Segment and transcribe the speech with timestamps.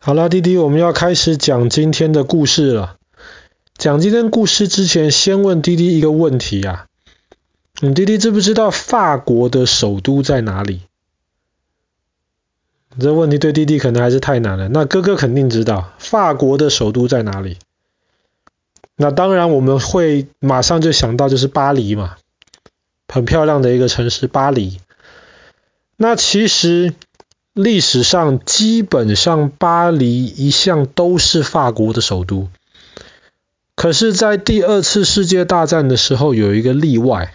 [0.00, 2.96] 好啦，弟弟，我们要开始讲今天的故事了。
[3.76, 6.86] 讲今天故事之前，先问弟弟一个问题啊。
[7.80, 10.82] 你弟弟知不知道法国的首都在哪里？
[13.00, 14.68] 这问题对弟弟可能还是太难了。
[14.68, 17.58] 那哥哥肯定知道，法国的首都在哪里？
[18.94, 22.16] 那当然我们会马上就想到就是巴黎嘛，
[23.08, 24.78] 很漂亮的一个城市，巴黎。
[25.96, 26.94] 那其实。
[27.60, 32.50] 历史上基本上巴黎一向都是法国的首都，
[33.74, 37.32] 可是，在第二次世界大战的时候有一个例外，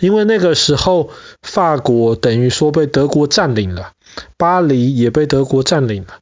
[0.00, 1.10] 因为那个时候
[1.42, 3.92] 法国等于说被德国占领了，
[4.38, 6.20] 巴黎也被德国占领了，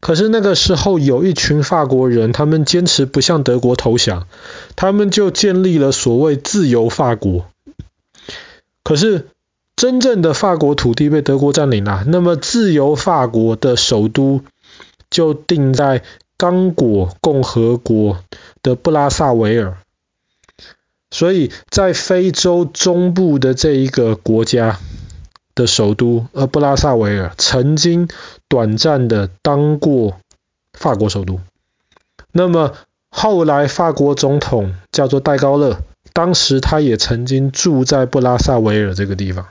[0.00, 4.26] 可是那个时候有一群法国人，他们坚持不向德国投降，
[4.74, 7.46] 他们就建立了所谓自由法国，
[8.82, 9.28] 可是。
[9.76, 14.40] 真正的法国土地被德国占领了，那么自由法国的首都
[15.10, 16.02] 就定在
[16.38, 18.18] 刚果共和国
[18.62, 19.76] 的布拉萨维尔。
[21.10, 24.78] 所以在非洲中部的这一个国家
[25.54, 28.08] 的首都，呃，布拉萨维尔曾经
[28.48, 30.16] 短暂的当过
[30.72, 31.38] 法国首都。
[32.32, 32.72] 那么
[33.10, 35.78] 后来法国总统叫做戴高乐，
[36.12, 39.46] 当时他也曾经住在布拉萨维尔这个地方。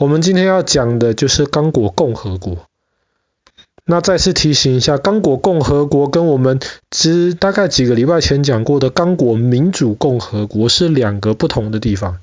[0.00, 2.66] 我们今天要讲的就是刚果共和国。
[3.84, 12.20] 那再次提醒一下，刚果共和国跟我们之大概几个礼拜前讲过的刚果民主共和国是两个不同的地方。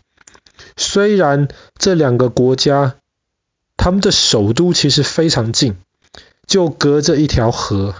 [0.75, 2.95] 虽然这两个国家，
[3.75, 5.75] 他们的首都其实非常近，
[6.47, 7.93] 就隔着一条河。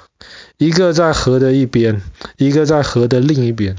[0.58, 2.02] 一个在河的一边，
[2.38, 3.76] 一个在河的另一边，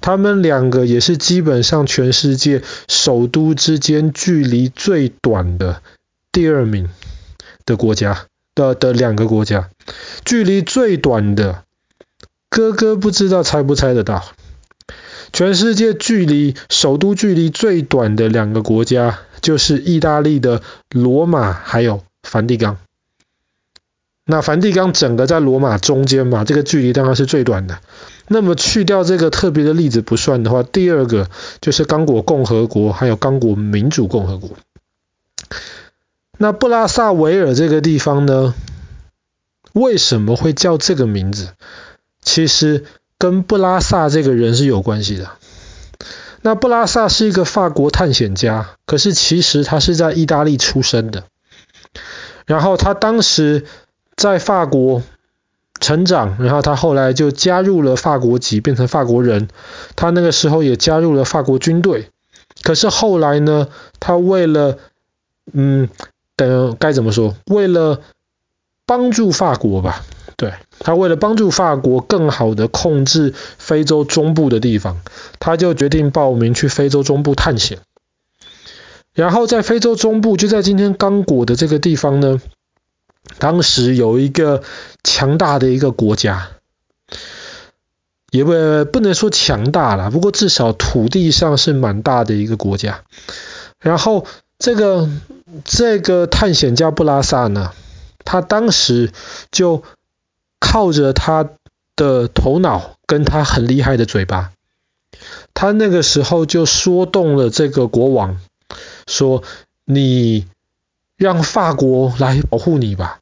[0.00, 5.82] 他们两个也是基本上全世界首都之间距离最短的
[6.30, 6.88] 第二名
[7.66, 9.70] 的国家的的两个国家，
[10.24, 11.64] 距离最短的，
[12.48, 14.24] 哥哥不知道猜不猜得到？
[15.32, 22.78] 全世界距离首都距离最短的两个国家，就是意大利的罗马还有梵蒂冈。
[24.30, 27.80] 那梵蒂冈整个在罗马中间嘛，这个距离当然是最短的。
[28.28, 31.28] 那么去掉这个特别的例子不算的话，第二个
[31.60, 34.50] 就是刚果共和国，还有刚果民主共和国。
[36.38, 38.54] 那布拉萨维尔这个地方呢，
[39.72, 41.48] 为什么会叫这个名字？
[42.22, 42.84] 其实
[43.18, 45.32] 跟布拉萨这个人是有关系的。
[46.42, 51.24] 那布拉萨是一个法国探险家，可是其实他是在意大利出生的。
[52.46, 53.66] 然后他当时。
[54.20, 55.02] 在法国
[55.80, 59.48] 成长，然后他后来就加入了法国籍，变成法国人。
[59.96, 62.10] 他那个时候也加入了法国军队。
[62.62, 64.76] 可是后来呢，他为了，
[65.54, 65.88] 嗯，
[66.36, 67.34] 等该怎么说？
[67.46, 68.02] 为了
[68.84, 70.04] 帮助法国吧，
[70.36, 75.00] 对，他为了帮助法国更好的控制非洲中部的地方，
[75.38, 77.78] 他就决定报名去非洲中部探险。
[79.14, 82.38] 然后在非洲中部，就在今天刚果的这个地方呢。
[83.38, 84.62] 当时有一个
[85.02, 86.48] 强大的一个国家，
[88.30, 88.52] 也不
[88.90, 93.04] 不能说强大了，不过至少土地上是蛮大的一个国家。
[93.78, 94.26] 然后
[94.58, 95.08] 这个
[95.64, 97.72] 这个探险家布拉萨呢，
[98.24, 99.12] 他当时
[99.50, 99.82] 就
[100.58, 101.48] 靠着他
[101.96, 104.52] 的头脑跟他很厉害的嘴巴，
[105.54, 108.38] 他那个时候就说动了这个国王，
[109.06, 109.42] 说
[109.84, 110.46] 你。
[111.20, 113.19] 让法国来保护你吧，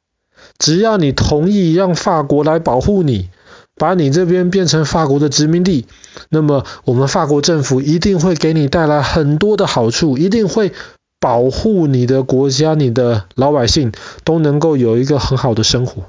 [0.59, 3.29] 只要你同意让法国来保护你，
[3.75, 5.87] 把你这边变成法国的殖民地，
[6.29, 10.73] 那么我们法国政府一定会给你带来很多的好处，一定会
[11.19, 13.93] 保护你的国家，你的老百姓
[14.25, 16.03] 都能够有一个很好的生活。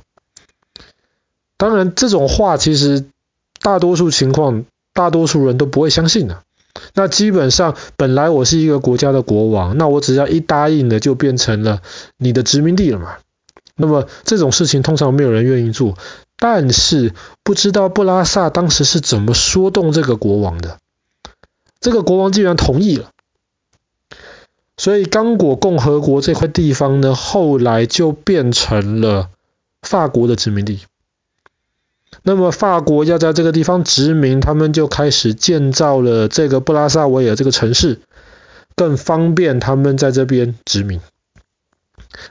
[1.56, 3.04] 当然，这种话其实
[3.62, 6.42] 大多数情况，大多数人都不会相信的。
[6.94, 11.82] 那基本上，本来我是一个国家的国王，那我只要一答应了，就变成了
[12.16, 13.16] 你的殖民地了嘛。
[13.80, 15.96] 那么这种事情通常没有人愿意做，
[16.36, 20.78] 但是不知道布拉萨当时是怎么说动这个国王的，
[21.80, 23.10] 这个国王竟然同意了。
[24.76, 29.28] 所以刚果共和国这块地方呢，后来就变成了
[29.82, 30.80] 法国的殖民地。
[32.22, 38.00] 那么法国要在这个地方殖民，他们就开始建造了这个布拉萨维尔这个城市，
[38.74, 41.00] 更方便他们在这边殖民。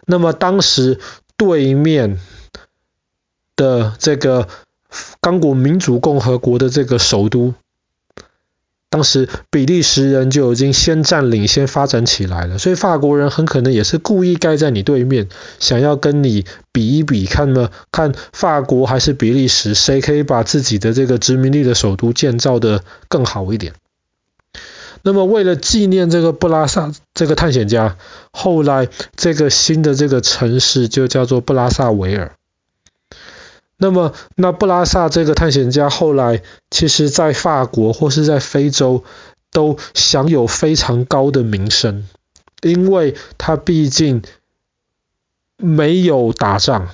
[0.06, 1.00] 那么当时
[1.40, 2.20] 对面
[3.56, 4.50] 的这个
[5.22, 7.54] 刚果民主共和国的这个首都，
[8.90, 16.44] 当时比利时人就已经先占领、先发展起来了，所以法国人很可能也是故意盖在你对面，想要跟你
[16.74, 23.74] 比一比，看呢，看法国还是比利时，谁可以把自己的这个殖民地的首都建造的更好一点。
[25.04, 27.98] 那么，为了纪念这个布拉萨这个探险家，
[28.32, 28.88] 后来
[29.18, 32.32] 这个新的这个城市就叫做布拉萨维尔。
[33.76, 39.04] 那么，那布拉萨这个探险家后来，其实在法国或是在非洲
[39.52, 42.08] 都享有非常高的名声，
[42.62, 44.22] 因为他毕竟
[45.58, 46.88] 没有打仗，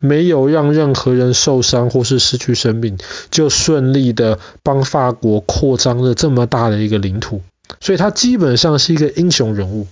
[0.00, 2.98] 没有让任何人受伤或是失去生命，
[3.30, 7.42] 就顺利的帮法国扩张了这么大的一个领土，
[7.80, 9.86] 所以他基本上是一个英雄人物。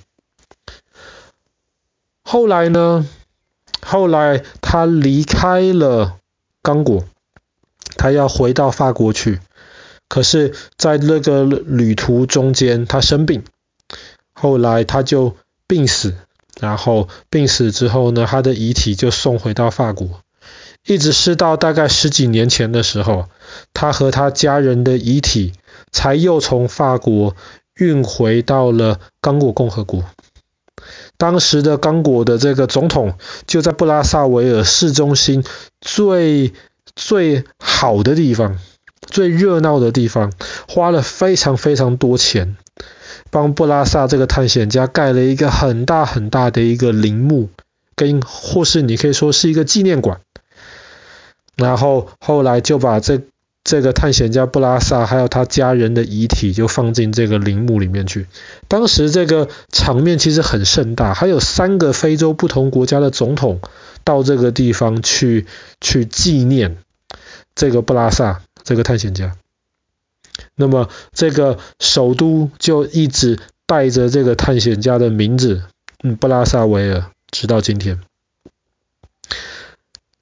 [2.22, 3.06] 后来呢，
[3.80, 6.16] 后来他离开了。
[6.62, 7.04] 刚果，
[7.96, 9.38] 他要回到法国去，
[10.08, 13.44] 可是，在那个旅途中间，他生病，
[14.32, 15.36] 后来他就
[15.68, 16.16] 病死，
[16.60, 20.22] 然后病死之后呢，他的遗体就送回到法国，
[20.84, 23.28] 一直是到大概十几年前的时候，
[23.72, 25.52] 他和他家人的遗体
[25.92, 27.36] 才又从法国
[27.76, 30.04] 运回到了刚果共和国。
[31.16, 33.14] 当时的刚果的这个总统
[33.46, 35.44] 就在布拉萨维尔市中心
[35.80, 36.52] 最
[36.94, 38.58] 最好的地方、
[39.00, 40.32] 最热闹的地方，
[40.68, 42.56] 花了非常非常多钱，
[43.30, 47.48] 帮布拉萨这个探险家盖了一个很大很大的一个陵墓，
[47.94, 50.20] 跟或是你可以说是一个纪念馆。
[51.56, 53.22] 然后后来就把这。
[53.66, 58.28] 这个探险家布拉萨还有他家人的遗体就放进这个陵墓里面去。
[58.68, 63.60] 当时这个场面其实很盛大，还有三个非洲不同国家的总统
[64.04, 65.46] 到这个地方去
[65.80, 66.76] 去纪念
[67.56, 69.34] 这个布拉萨这个探险家。
[70.54, 75.64] 那么这个首都就一直带着这个探险家的名字，
[76.04, 77.98] 嗯，布拉萨维尔，直到今天。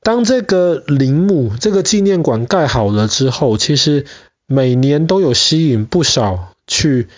[0.04, 4.04] 当这个陵墓、这个纪念馆盖好了之后，其实
[4.46, 7.08] 每年都有吸引不少去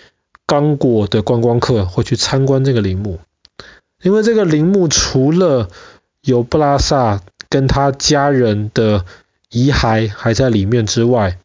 [0.45, 3.19] 刚果的观光客会去参观这个陵墓，
[4.01, 5.67] 因为这个陵墓除了
[6.21, 9.03] 有布拉萨跟他家人的
[9.51, 11.39] 遗骸还在里面之外，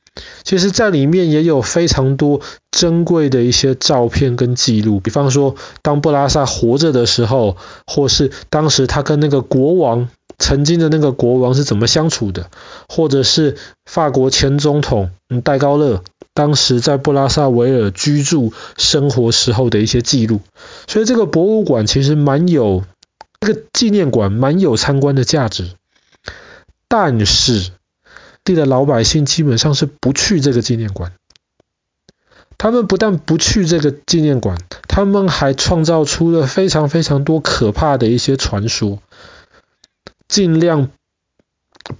[0.44, 2.40] 其实在里面也有非常多
[2.70, 10.08] 珍贵的一些照片跟记录，比方说当布拉萨活着的时候，或是当时他跟那个国王。
[10.38, 12.50] 曾经的那个国王是怎么相处的，
[12.88, 15.10] 或者是法国前总统
[15.44, 16.02] 戴高乐
[16.34, 20.40] 当时在布拉萨维尔居住生活时候的一些记录，
[20.86, 22.84] 所以这个博物馆其实蛮有
[23.40, 25.72] 这个纪念馆蛮有参观的价值。
[26.88, 27.70] 但是
[28.44, 31.12] 地的老百姓基本上是不去这个纪念馆，
[32.58, 34.58] 他们不但不去这个纪念馆，
[34.88, 38.98] 他们还创造出了非常非常多可怕的一些传说。
[40.32, 40.88] 尽量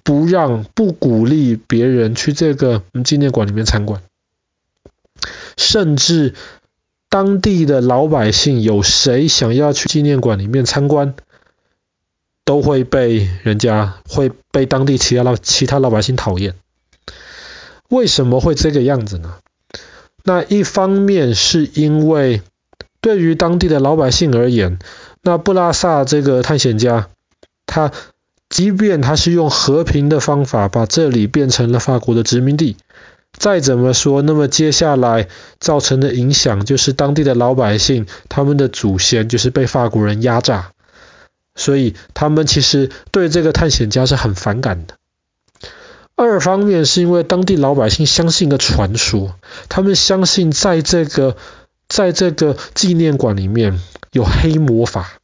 [0.05, 4.01] 不让、不鼓励别人去这个纪念馆里面参观，
[5.59, 6.35] 甚至
[7.11, 11.15] 当地的老百姓有谁想要去纪念馆里面参观，
[12.47, 16.55] 都会被人家会被当地其他老其他老百姓讨厌。
[17.91, 19.41] 为什么会这个样子呢？
[20.25, 22.41] 那一方面是因为
[23.03, 24.79] 对于当地的老百姓而言，
[25.21, 27.11] 那布拉萨这个探险家
[27.67, 27.93] 他。
[28.53, 32.77] 即便他是用和平的方法把这里变成了法国的殖民地，
[33.33, 40.73] 再怎么说，那么接下来造成的影响就是当地的老百姓，他们的祖先就是被法国人压榨，
[41.55, 44.97] 所以他们其实对这个探险家是很反感的。
[46.15, 49.35] 二方面是因为当地老百姓相信一个传说，
[49.71, 51.39] 他们相信在这个
[51.89, 53.81] 在这个纪念馆里面
[54.13, 55.22] 有黑魔法。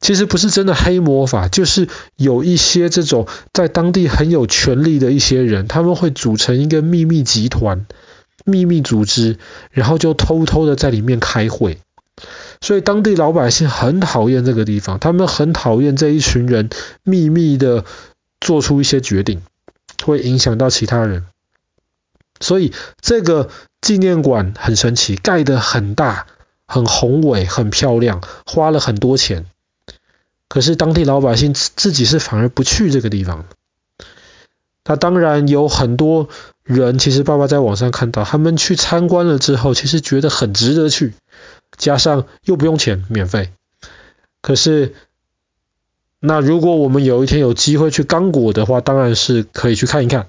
[0.00, 7.86] 其实不是真的黑魔法，就是有一些这种在当地很有权力的一些人，他们会组成一个秘密集团、
[8.44, 9.38] 秘密组织，
[9.70, 11.78] 然后就偷偷的在里面开会。
[12.62, 16.70] 所以当地老百姓很讨厌这个地方，他们很讨厌这一群人
[17.02, 17.84] 秘密的
[18.40, 19.42] 做出一些决定，
[20.04, 21.24] 会影响到其他人。
[22.40, 23.50] 所以这个
[23.82, 26.26] 纪念馆很神奇，盖得很大、
[26.66, 29.44] 很宏伟、很漂亮，花了很多钱。
[30.50, 33.46] 可是当地老百姓自己是反而不去这个地方。
[34.84, 36.28] 那当然有很多
[36.64, 41.14] 人，其实爸爸在网上看到，他们去参观了之后，其实觉得很值得去，
[41.76, 43.52] 加上又不用钱，免费。
[44.42, 44.94] 可是，
[46.18, 50.26] 那如果我们有一天有机会去刚果的话，当然是可以去看一看。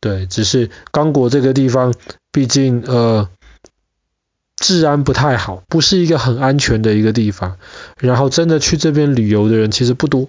[0.00, 1.94] 对，只是刚果这个地方，
[2.32, 3.28] 毕竟呃
[4.56, 7.56] 治安不太好，不是一个很安全的一个地方。
[7.98, 10.28] 然后真的去这边旅游的人其实不多，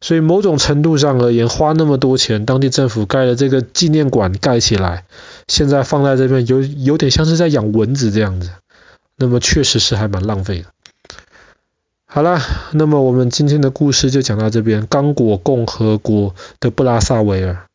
[0.00, 5.04] 所以某种程度上而言，花那么多钱，当地政府盖了这个纪念馆盖起来，
[5.48, 8.50] 现在放在这边有有点像是在养蚊子这样子，
[9.16, 10.66] 那么确实是还蛮浪费的。
[12.04, 12.40] 好了，
[12.72, 14.86] 那么我们今天的故事就讲到这边。
[14.86, 17.66] 刚果共和国的布拉萨维尔。